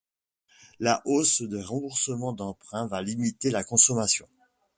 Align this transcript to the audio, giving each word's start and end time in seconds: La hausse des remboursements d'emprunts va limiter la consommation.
La 0.79 1.03
hausse 1.05 1.43
des 1.43 1.61
remboursements 1.61 2.33
d'emprunts 2.33 2.87
va 2.87 3.03
limiter 3.03 3.51
la 3.51 3.63
consommation. 3.63 4.27